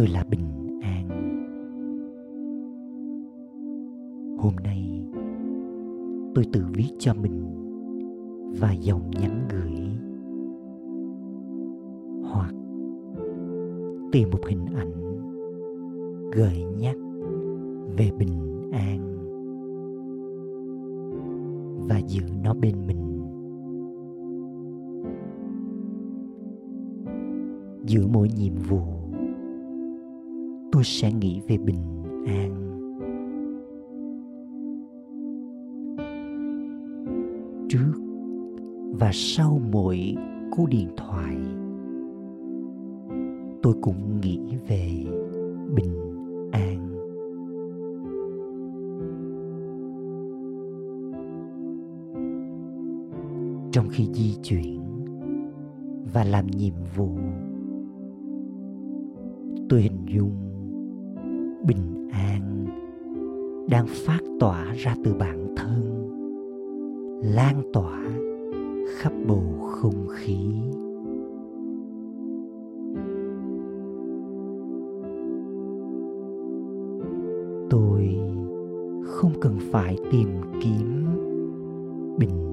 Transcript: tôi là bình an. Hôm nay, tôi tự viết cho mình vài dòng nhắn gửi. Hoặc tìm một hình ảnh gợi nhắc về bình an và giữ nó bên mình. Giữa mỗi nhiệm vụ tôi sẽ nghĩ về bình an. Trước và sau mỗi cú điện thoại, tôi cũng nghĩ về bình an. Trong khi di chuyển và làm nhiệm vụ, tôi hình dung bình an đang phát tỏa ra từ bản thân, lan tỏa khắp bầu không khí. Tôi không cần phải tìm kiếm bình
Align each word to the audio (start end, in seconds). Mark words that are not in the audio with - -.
tôi 0.00 0.08
là 0.08 0.24
bình 0.30 0.80
an. 0.82 1.08
Hôm 4.38 4.52
nay, 4.64 5.02
tôi 6.34 6.44
tự 6.52 6.64
viết 6.74 6.88
cho 6.98 7.14
mình 7.14 7.44
vài 8.60 8.78
dòng 8.78 9.10
nhắn 9.10 9.48
gửi. 9.50 9.72
Hoặc 12.32 12.54
tìm 14.12 14.30
một 14.30 14.46
hình 14.48 14.66
ảnh 14.76 14.92
gợi 16.32 16.64
nhắc 16.78 16.96
về 17.96 18.10
bình 18.18 18.70
an 18.72 19.16
và 21.88 21.98
giữ 21.98 22.22
nó 22.44 22.54
bên 22.54 22.74
mình. 22.86 23.20
Giữa 27.86 28.06
mỗi 28.12 28.28
nhiệm 28.38 28.54
vụ 28.68 28.99
tôi 30.80 30.84
sẽ 30.84 31.12
nghĩ 31.12 31.40
về 31.48 31.58
bình 31.58 32.02
an. 32.26 32.52
Trước 37.68 37.92
và 38.92 39.10
sau 39.12 39.60
mỗi 39.72 40.14
cú 40.50 40.66
điện 40.66 40.88
thoại, 40.96 41.36
tôi 43.62 43.74
cũng 43.82 44.20
nghĩ 44.20 44.40
về 44.68 44.90
bình 45.74 45.94
an. 46.52 46.90
Trong 53.72 53.88
khi 53.90 54.08
di 54.12 54.34
chuyển 54.42 54.80
và 56.12 56.24
làm 56.24 56.46
nhiệm 56.46 56.74
vụ, 56.96 57.10
tôi 59.68 59.82
hình 59.82 60.06
dung 60.06 60.49
bình 61.66 62.08
an 62.12 62.66
đang 63.68 63.86
phát 63.86 64.20
tỏa 64.40 64.74
ra 64.74 64.94
từ 65.04 65.14
bản 65.14 65.54
thân, 65.56 66.06
lan 67.22 67.62
tỏa 67.72 68.00
khắp 68.96 69.12
bầu 69.28 69.42
không 69.60 70.06
khí. 70.08 70.36
Tôi 77.70 78.18
không 79.04 79.32
cần 79.40 79.56
phải 79.70 79.96
tìm 80.12 80.28
kiếm 80.62 81.06
bình 82.18 82.49